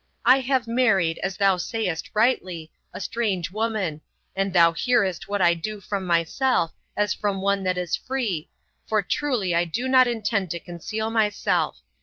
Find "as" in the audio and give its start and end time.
1.19-1.37, 6.97-7.13